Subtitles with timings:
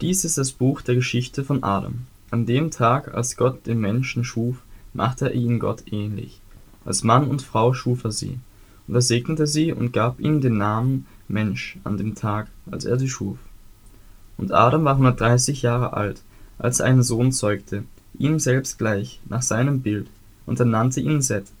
[0.00, 2.06] Dies ist das Buch der Geschichte von Adam.
[2.30, 4.62] An dem Tag, als Gott den Menschen schuf,
[4.94, 6.40] machte er ihn Gott ähnlich.
[6.86, 8.38] Als Mann und Frau schuf er sie.
[8.88, 12.98] Und er segnete sie und gab ihnen den Namen Mensch an dem Tag, als er
[12.98, 13.36] sie schuf.
[14.38, 16.22] Und Adam war 130 Jahre alt,
[16.56, 17.84] als er einen Sohn zeugte,
[18.18, 20.06] ihm selbst gleich, nach seinem Bild,
[20.46, 21.52] und er nannte ihn Seth.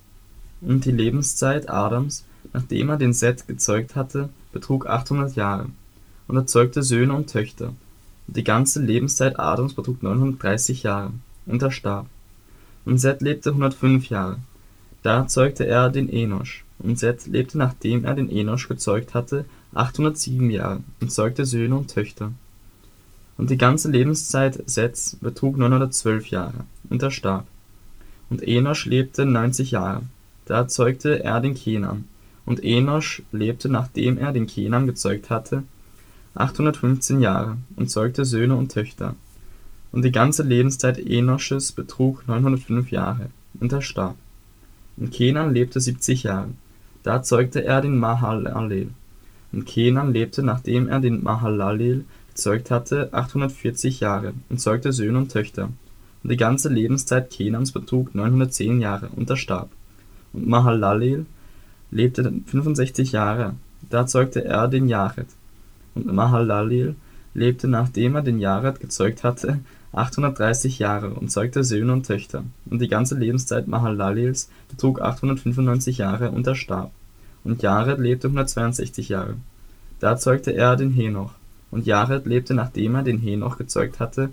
[0.62, 5.66] Und die Lebenszeit Adams, nachdem er den Seth gezeugt hatte, betrug 800 Jahre.
[6.26, 7.74] Und er zeugte Söhne und Töchter.
[8.32, 11.12] Die ganze Lebenszeit Adams betrug 930 Jahre.
[11.46, 12.06] Und er starb.
[12.84, 14.38] Und Seth lebte 105 Jahre.
[15.02, 16.64] Da zeugte er den Enosch.
[16.78, 21.92] Und Seth lebte, nachdem er den Enosch gezeugt hatte, 807 Jahre und zeugte Söhne und
[21.92, 22.32] Töchter.
[23.36, 27.46] Und die ganze Lebenszeit Seths betrug 912 Jahre, und er starb.
[28.28, 30.02] Und Enosch lebte 90 Jahre.
[30.46, 32.04] Da zeugte er den Kenan.
[32.46, 35.64] Und Enosch lebte, nachdem er den Kenan gezeugt hatte,
[36.34, 39.14] 815 Jahre und zeugte Söhne und Töchter.
[39.92, 44.16] Und die ganze Lebenszeit Enosches betrug 905 Jahre, und er starb.
[44.96, 46.50] Und Kenan lebte 70 Jahre.
[47.02, 48.90] Da zeugte er den Mahalalel.
[49.52, 55.32] Und Kenan lebte, nachdem er den Mahalalel gezeugt hatte, 840 Jahre und zeugte Söhne und
[55.32, 55.70] Töchter.
[56.22, 59.70] Und die ganze Lebenszeit Kenans betrug 910 Jahre und er starb.
[60.32, 61.26] Und Mahalalel
[61.90, 63.54] lebte 65 Jahre,
[63.88, 65.26] da zeugte er den Jared.
[65.94, 66.94] Und Mahalalel
[67.34, 69.60] lebte, nachdem er den Jared gezeugt hatte,
[69.92, 72.44] 830 Jahre und zeugte Söhne und Töchter.
[72.68, 76.92] Und die ganze Lebenszeit Mahalalels betrug 895 Jahre und er starb.
[77.42, 79.36] Und Jared lebte 162 Jahre.
[79.98, 81.32] Da zeugte er den Henoch.
[81.70, 84.30] Und Jared lebte, nachdem er den Henoch gezeugt hatte,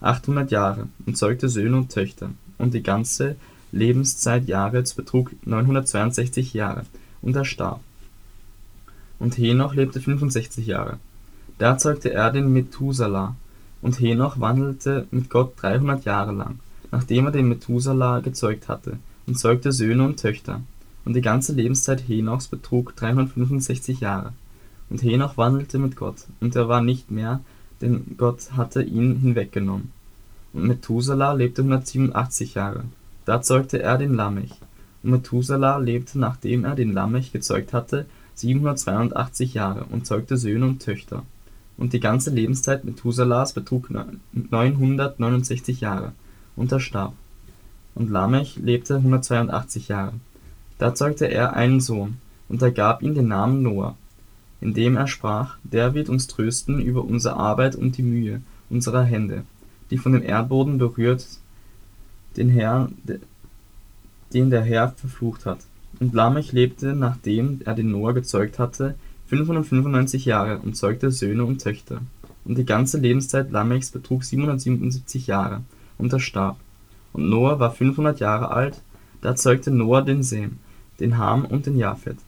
[0.00, 2.30] 800 Jahre und zeugte Söhne und Töchter.
[2.58, 3.36] Und die ganze
[3.72, 6.82] Lebenszeit Jareds betrug 962 Jahre
[7.22, 7.80] und er starb.
[9.24, 10.98] Und Henoch lebte 65 Jahre.
[11.56, 13.34] Da zeugte er den Methuselah.
[13.80, 16.58] Und Henoch wandelte mit Gott 300 Jahre lang,
[16.90, 20.60] nachdem er den Methuselah gezeugt hatte, und zeugte Söhne und Töchter.
[21.06, 24.34] Und die ganze Lebenszeit Henochs betrug 365 Jahre.
[24.90, 27.40] Und Henoch wandelte mit Gott, und er war nicht mehr,
[27.80, 29.90] denn Gott hatte ihn hinweggenommen.
[30.52, 32.84] Und Methuselah lebte 187 Jahre.
[33.24, 34.52] Da zeugte er den Lamech.
[35.02, 40.82] Und Methuselah lebte, nachdem er den Lamech gezeugt hatte, 782 Jahre und zeugte Söhne und
[40.82, 41.22] Töchter.
[41.76, 43.90] Und die ganze Lebenszeit Methuselahs betrug
[44.32, 46.12] 969 Jahre,
[46.56, 47.14] und er starb.
[47.94, 50.14] Und Lamech lebte 182 Jahre.
[50.78, 52.18] Da zeugte er einen Sohn,
[52.48, 53.96] und er gab ihm den Namen Noah
[54.64, 58.40] indem er sprach, der wird uns trösten über unsere Arbeit und die Mühe
[58.70, 59.44] unserer Hände,
[59.90, 61.26] die von dem Erdboden berührt,
[62.38, 62.88] den Herr,
[64.32, 65.58] den der Herr verflucht hat.
[66.00, 68.94] Und Lamech lebte, nachdem er den Noah gezeugt hatte,
[69.26, 72.00] 595 Jahre und zeugte Söhne und Töchter.
[72.44, 75.62] Und die ganze Lebenszeit Lamechs betrug 777 Jahre,
[75.98, 76.58] und er starb.
[77.12, 78.80] Und Noah war 500 Jahre alt,
[79.22, 80.58] da zeugte Noah den Sem,
[81.00, 82.18] den Ham und den Japhet.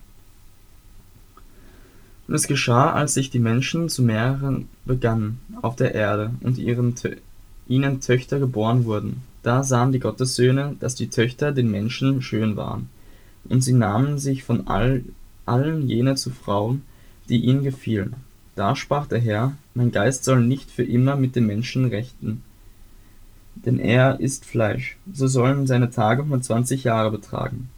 [2.28, 6.94] Und es geschah, als sich die Menschen zu mehren begannen auf der Erde und ihren,
[7.68, 12.88] ihnen Töchter geboren wurden, da sahen die Gottessöhne, dass die Töchter den Menschen schön waren.
[13.48, 15.04] Und sie nahmen sich von all,
[15.44, 16.82] allen jene zu Frauen,
[17.28, 18.14] die ihnen gefielen.
[18.54, 22.42] Da sprach der Herr, mein Geist soll nicht für immer mit den Menschen rechten,
[23.54, 27.68] denn er ist Fleisch, so sollen seine Tage 120 Jahre betragen.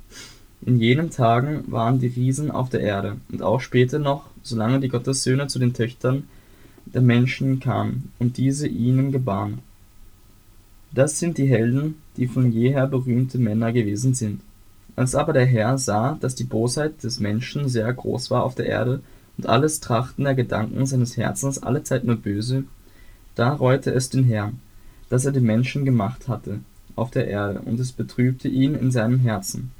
[0.64, 4.88] In jenen Tagen waren die Riesen auf der Erde, und auch später noch, solange die
[4.88, 6.24] Gottessöhne zu den Töchtern
[6.86, 9.58] der Menschen kamen und diese ihnen gebaren.
[10.92, 14.40] Das sind die Helden, die von jeher berühmte Männer gewesen sind.
[14.98, 18.66] Als aber der Herr sah, dass die Bosheit des Menschen sehr groß war auf der
[18.66, 19.00] Erde
[19.36, 22.64] und alles Trachten der Gedanken seines Herzens allezeit nur böse,
[23.36, 24.58] da reute es den Herrn,
[25.08, 26.58] dass er den Menschen gemacht hatte
[26.96, 29.70] auf der Erde, und es betrübte ihn in seinem Herzen.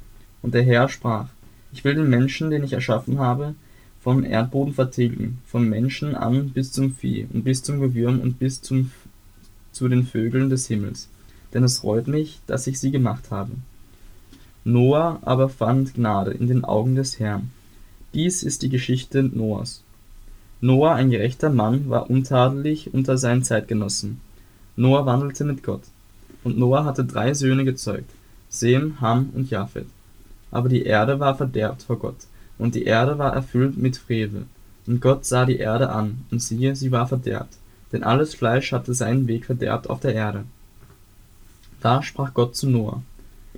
[0.41, 1.27] Und der Herr sprach,
[1.73, 3.55] ich will den Menschen, den ich erschaffen habe,
[3.99, 8.61] vom Erdboden vertilgen, vom Menschen an bis zum Vieh und bis zum Gewürm und bis
[8.61, 8.91] zum,
[9.73, 11.09] zu den Vögeln des Himmels.
[11.53, 13.51] Denn es reut mich, dass ich sie gemacht habe.
[14.65, 17.51] Noah aber fand Gnade in den Augen des Herrn.
[18.13, 19.83] Dies ist die Geschichte Noahs.
[20.61, 24.19] Noah, ein gerechter Mann, war untadelig unter seinen Zeitgenossen.
[24.75, 25.83] Noah wandelte mit Gott.
[26.43, 28.09] Und Noah hatte drei Söhne gezeugt,
[28.49, 29.87] Sem, Ham und Japhet.
[30.51, 32.17] Aber die Erde war verderbt vor Gott,
[32.57, 34.45] und die Erde war erfüllt mit Frevel.
[34.87, 37.55] Und Gott sah die Erde an, und siehe, sie war verderbt,
[37.91, 40.43] denn alles Fleisch hatte seinen Weg verderbt auf der Erde.
[41.81, 43.03] Da sprach Gott zu Noah,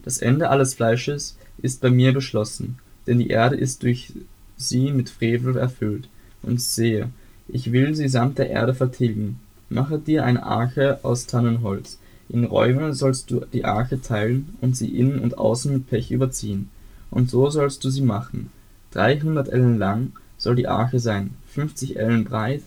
[0.03, 4.13] das Ende alles Fleisches ist bei mir beschlossen, denn die Erde ist durch
[4.57, 6.07] sie mit Frevel erfüllt.
[6.43, 7.09] Und sehe,
[7.47, 9.39] ich will sie samt der Erde vertilgen.
[9.69, 11.99] Mache dir eine Arche aus Tannenholz.
[12.29, 16.69] In Räumen sollst du die Arche teilen und sie innen und außen mit Pech überziehen.
[17.09, 18.49] Und so sollst du sie machen.
[18.91, 22.63] Dreihundert Ellen lang soll die Arche sein, fünfzig Ellen breit,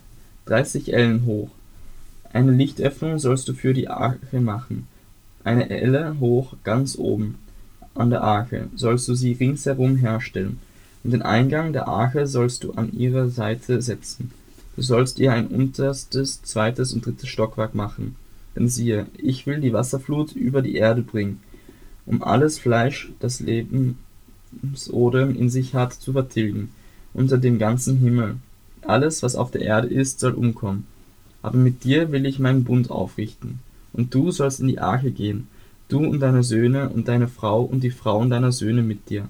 [0.46, 1.48] dreißig Ellen hoch.
[2.32, 4.86] Eine Lichtöffnung sollst du für die Arche machen,
[5.44, 7.36] eine Elle hoch ganz oben
[7.94, 10.58] an der Arche sollst du sie ringsherum herstellen,
[11.04, 14.32] und den Eingang der Arche sollst du an ihre Seite setzen.
[14.74, 18.16] Du sollst ihr ein unterstes, zweites und drittes Stockwerk machen.
[18.56, 21.40] Denn siehe, ich will die Wasserflut über die Erde bringen,
[22.06, 26.70] um alles Fleisch, das Lebensodem in sich hat, zu vertilgen,
[27.12, 28.36] unter dem ganzen Himmel.
[28.82, 30.86] Alles, was auf der Erde ist, soll umkommen.
[31.42, 33.60] Aber mit dir will ich meinen Bund aufrichten.
[33.94, 35.48] Und du sollst in die Arche gehen,
[35.88, 39.28] du und deine Söhne und deine Frau und die Frauen deiner Söhne mit dir.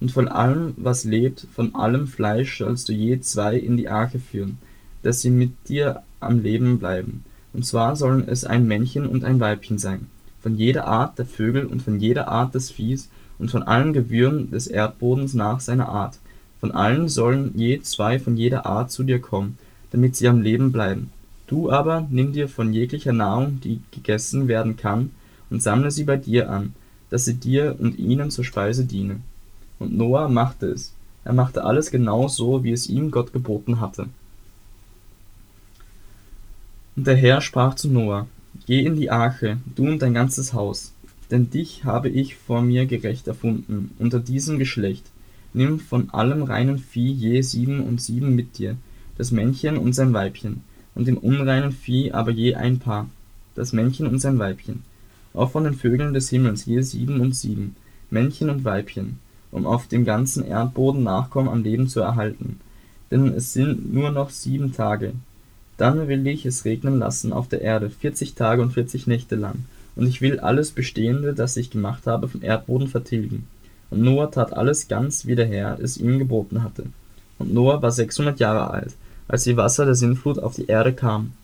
[0.00, 4.20] Und von allem, was lebt, von allem Fleisch sollst du je zwei in die Arche
[4.20, 4.58] führen,
[5.02, 7.24] dass sie mit dir am Leben bleiben.
[7.52, 10.06] Und zwar sollen es ein Männchen und ein Weibchen sein,
[10.40, 13.08] von jeder Art der Vögel und von jeder Art des Viehs
[13.38, 16.18] und von allen Gewürmen des Erdbodens nach seiner Art.
[16.60, 19.58] Von allen sollen je zwei von jeder Art zu dir kommen,
[19.90, 21.10] damit sie am Leben bleiben.
[21.48, 25.10] Du aber nimm dir von jeglicher Nahrung, die gegessen werden kann,
[25.50, 26.74] und sammle sie bei dir an,
[27.08, 29.20] dass sie dir und ihnen zur Speise diene.
[29.78, 30.92] Und Noah machte es.
[31.24, 34.08] Er machte alles genau so, wie es ihm Gott geboten hatte.
[36.96, 38.26] Und der Herr sprach zu Noah,
[38.66, 40.92] Geh in die Arche, du und dein ganzes Haus,
[41.30, 45.06] denn dich habe ich vor mir gerecht erfunden, unter diesem Geschlecht.
[45.54, 48.76] Nimm von allem reinen Vieh je sieben und sieben mit dir,
[49.16, 50.62] das Männchen und sein Weibchen,
[50.98, 53.08] und dem unreinen Vieh aber je ein Paar,
[53.54, 54.82] das Männchen und sein Weibchen.
[55.32, 57.76] Auch von den Vögeln des Himmels je sieben und sieben,
[58.10, 59.20] Männchen und Weibchen,
[59.52, 62.58] um auf dem ganzen Erdboden Nachkommen am Leben zu erhalten.
[63.12, 65.12] Denn es sind nur noch sieben Tage.
[65.76, 69.64] Dann will ich es regnen lassen auf der Erde, vierzig Tage und vierzig Nächte lang,
[69.94, 73.46] und ich will alles Bestehende, das ich gemacht habe, vom Erdboden vertilgen.
[73.90, 76.86] Und Noah tat alles ganz, wie der Herr es ihm geboten hatte.
[77.38, 78.94] Und Noah war sechshundert Jahre alt,
[79.28, 81.34] als die Wasser der Sintflut auf die Erde kamen.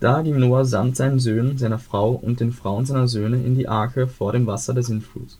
[0.00, 3.68] Da ging Noah samt seinen Söhnen, seiner Frau und den Frauen seiner Söhne in die
[3.68, 5.38] Arche vor dem Wasser der Sintflut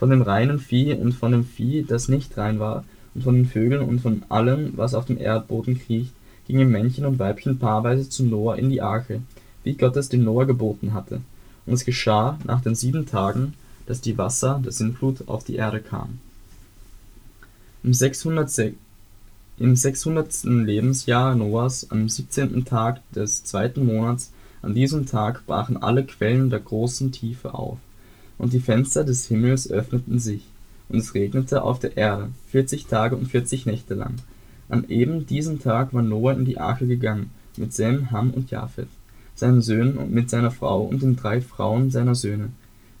[0.00, 2.84] von dem reinen Vieh und von dem Vieh, das nicht rein war,
[3.14, 6.14] und von den Vögeln und von allem, was auf dem Erdboden kriecht,
[6.46, 9.20] gingen Männchen und Weibchen paarweise zu Noah in die Arche,
[9.62, 11.20] wie Gott es dem Noah geboten hatte.
[11.66, 13.52] Und es geschah nach den sieben Tagen,
[13.84, 16.18] dass die Wasser der Sintflut auf die Erde kamen.
[17.82, 18.72] Im 600.
[19.60, 20.44] Im 600.
[20.44, 22.64] Lebensjahr Noahs, am 17.
[22.64, 27.76] Tag des zweiten Monats, an diesem Tag brachen alle Quellen der großen Tiefe auf
[28.38, 30.46] und die Fenster des Himmels öffneten sich,
[30.88, 34.14] und es regnete auf der Erde vierzig Tage und vierzig Nächte lang.
[34.70, 37.28] An eben diesem Tag war Noah in die Arche gegangen,
[37.58, 38.88] mit Sem, Ham und Japhet,
[39.34, 42.48] seinen Söhnen und mit seiner Frau und den drei Frauen seiner Söhne.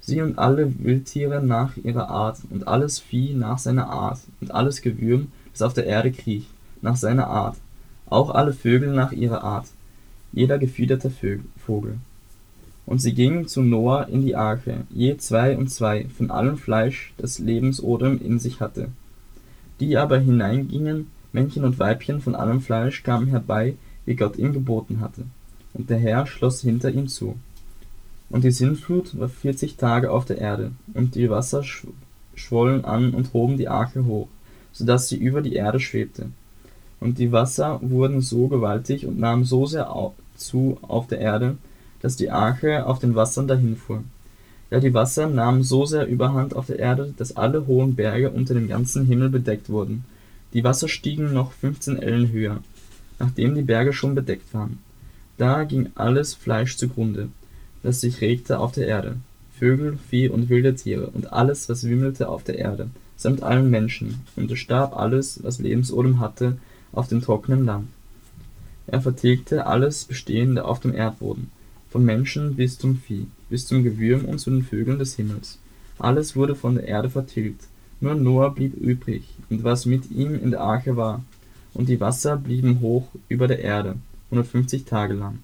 [0.02, 4.82] Sie und alle Wildtiere nach ihrer Art und alles Vieh nach seiner Art und alles
[4.82, 6.48] Gewürm, das auf der Erde kriecht,
[6.82, 7.56] nach seiner Art,
[8.06, 9.66] auch alle Vögel nach ihrer Art,
[10.32, 11.10] jeder gefiederte
[11.56, 11.98] Vogel.
[12.86, 17.12] Und sie gingen zu Noah in die Arche, je zwei und zwei, von allem Fleisch,
[17.18, 18.88] das Lebensodem in sich hatte.
[19.78, 23.76] Die aber hineingingen, Männchen und Weibchen von allem Fleisch, kamen herbei,
[24.06, 25.22] wie Gott ihm geboten hatte.
[25.72, 27.36] Und der Herr schloss hinter ihm zu.
[28.28, 31.62] Und die Sintflut war vierzig Tage auf der Erde, und die Wasser
[32.34, 34.28] schwollen an und hoben die Arche hoch,
[34.72, 36.26] so dass sie über die Erde schwebte.
[37.00, 39.90] Und die Wasser wurden so gewaltig und nahmen so sehr
[40.36, 41.56] zu auf der Erde,
[42.02, 44.02] dass die Arche auf den Wassern dahinfuhr.
[44.70, 48.54] Ja, die Wasser nahmen so sehr Überhand auf der Erde, dass alle hohen Berge unter
[48.54, 50.04] dem ganzen Himmel bedeckt wurden.
[50.52, 52.60] Die Wasser stiegen noch fünfzehn Ellen höher,
[53.18, 54.78] nachdem die Berge schon bedeckt waren.
[55.38, 57.28] Da ging alles Fleisch zugrunde,
[57.82, 59.16] das sich regte auf der Erde,
[59.58, 62.88] Vögel, Vieh und wilde Tiere und alles, was wimmelte auf der Erde,
[63.20, 66.56] samt allen Menschen, und es starb alles, was Lebensodem hatte,
[66.90, 67.88] auf dem trockenen Land.
[68.86, 71.50] Er vertilgte alles Bestehende auf dem Erdboden,
[71.90, 75.58] vom Menschen bis zum Vieh, bis zum Gewürm und zu den Vögeln des Himmels.
[75.98, 77.68] Alles wurde von der Erde vertilgt,
[78.00, 81.22] nur Noah blieb übrig, und was mit ihm in der Arche war,
[81.74, 83.96] und die Wasser blieben hoch über der Erde,
[84.30, 85.40] 150 Tage lang.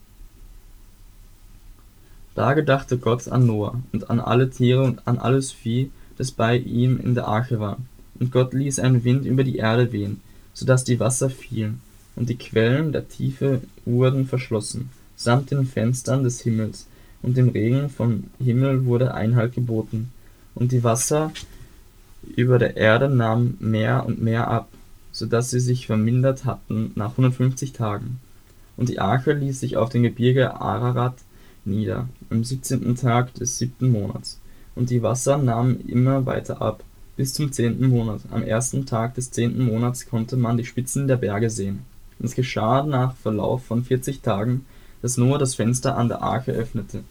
[2.34, 6.56] Da gedachte Gott an Noah und an alle Tiere und an alles Vieh, das bei
[6.56, 7.78] ihm in der Arche war.
[8.18, 10.20] Und Gott ließ einen Wind über die Erde wehen,
[10.54, 11.80] so dass die Wasser fielen,
[12.14, 16.86] und die Quellen der Tiefe wurden verschlossen, samt den Fenstern des Himmels,
[17.22, 20.10] und dem Regen vom Himmel wurde Einhalt geboten,
[20.54, 21.32] und die Wasser
[22.34, 24.68] über der Erde nahmen mehr und mehr ab,
[25.12, 28.20] so dass sie sich vermindert hatten nach 150 Tagen.
[28.76, 31.16] Und die Arche ließ sich auf dem Gebirge Ararat
[31.64, 34.38] nieder, am siebzehnten Tag des siebten Monats.
[34.76, 36.84] Und die Wasser nahmen immer weiter ab,
[37.16, 38.20] bis zum zehnten Monat.
[38.30, 41.80] Am ersten Tag des zehnten Monats konnte man die Spitzen der Berge sehen.
[42.20, 44.64] Es geschah nach Verlauf von vierzig Tagen,
[45.02, 47.02] dass Noah das Fenster an der Arche öffnete,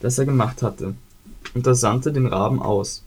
[0.00, 0.94] das er gemacht hatte,
[1.54, 3.04] und er sandte den Raben aus.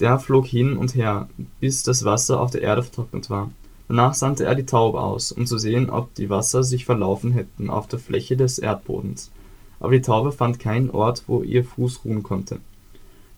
[0.00, 1.28] Der flog hin und her,
[1.60, 3.50] bis das Wasser auf der Erde vertrocknet war.
[3.88, 7.70] Danach sandte er die Taube aus, um zu sehen, ob die Wasser sich verlaufen hätten
[7.70, 9.30] auf der Fläche des Erdbodens.
[9.80, 12.58] Aber die Taube fand keinen Ort, wo ihr Fuß ruhen konnte.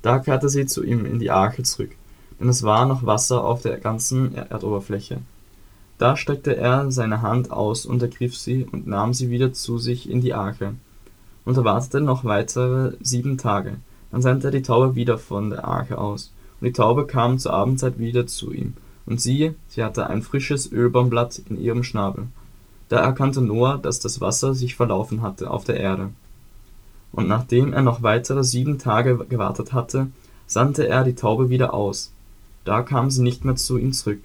[0.02, 1.90] Da kehrte sie zu ihm in die Arche zurück,
[2.38, 5.21] denn es war noch Wasser auf der ganzen Erdoberfläche.
[5.99, 10.09] Da streckte er seine Hand aus und ergriff sie und nahm sie wieder zu sich
[10.09, 10.75] in die Arche.
[11.45, 13.78] Und er wartete noch weitere sieben Tage.
[14.12, 16.33] Dann sandte er die Taube wieder von der Arche aus.
[16.61, 18.75] Und die Taube kam zur Abendzeit wieder zu ihm
[19.07, 22.28] und siehe, sie hatte ein frisches Ölbaumblatt in ihrem Schnabel.
[22.88, 26.11] Da erkannte Noah, dass das Wasser sich verlaufen hatte auf der Erde.
[27.12, 30.08] Und nachdem er noch weitere sieben Tage gewartet hatte,
[30.46, 32.12] sandte er die Taube wieder aus.
[32.64, 34.20] Da kam sie nicht mehr zu ihm zurück.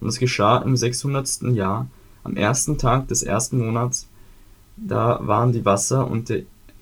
[0.00, 1.86] Und es geschah im sechshundertsten Jahr,
[2.24, 4.06] am ersten Tag des ersten Monats,
[4.76, 6.36] da waren die Wasser unter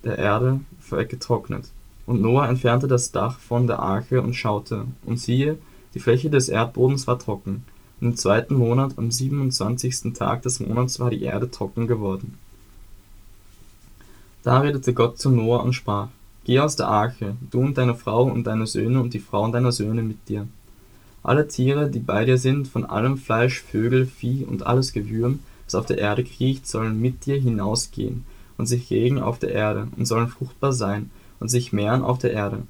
[0.04, 1.70] der Erde getrocknet.
[2.06, 5.58] Und Noah entfernte das Dach von der Arche und schaute, und siehe,
[5.94, 7.64] die Fläche des Erdbodens war trocken,
[8.00, 12.38] und im zweiten Monat, am siebenundzwanzigsten Tag des Monats, war die Erde trocken geworden.
[14.48, 16.08] Da redete Gott zu Noah und sprach:
[16.46, 19.72] Geh aus der Arche, du und deine Frau und deine Söhne und die Frauen deiner
[19.72, 20.48] Söhne mit dir.
[21.22, 25.74] Alle Tiere, die bei dir sind, von allem Fleisch, Vögel, Vieh und alles Gewürm, das
[25.74, 28.24] auf der Erde kriecht, sollen mit dir hinausgehen
[28.56, 32.32] und sich regen auf der Erde und sollen fruchtbar sein und sich mehren auf der
[32.32, 32.62] Erde.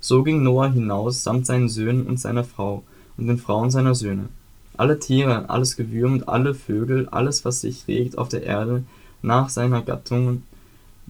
[0.00, 2.82] So ging Noah hinaus samt seinen Söhnen und seiner Frau
[3.16, 4.28] und den Frauen seiner Söhne.
[4.76, 8.84] Alle Tiere, alles Gewürm und alle Vögel, alles, was sich regt auf der Erde,
[9.22, 10.42] nach seiner Gattung,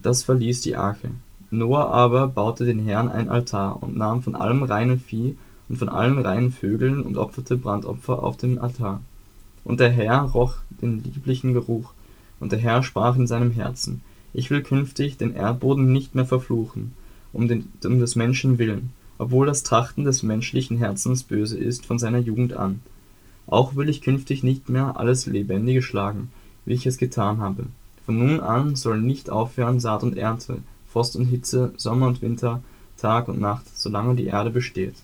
[0.05, 1.09] das verließ die Arche.
[1.49, 5.37] Noah aber baute den Herrn ein Altar und nahm von allem reinen Vieh
[5.69, 9.01] und von allen reinen Vögeln und opferte Brandopfer auf dem Altar.
[9.63, 11.93] Und der Herr roch den lieblichen Geruch,
[12.39, 14.01] und der Herr sprach in seinem Herzen,
[14.33, 16.93] ich will künftig den Erdboden nicht mehr verfluchen,
[17.31, 21.99] um, den, um des Menschen willen, obwohl das Trachten des menschlichen Herzens böse ist von
[21.99, 22.81] seiner Jugend an.
[23.47, 26.31] Auch will ich künftig nicht mehr alles Lebendige schlagen,
[26.65, 27.67] wie ich es getan habe.
[28.05, 30.57] Von nun an soll nicht aufhören Saat und Ernte,
[30.91, 32.61] Frost und Hitze, Sommer und Winter,
[32.97, 34.95] Tag und Nacht, solange die Erde besteht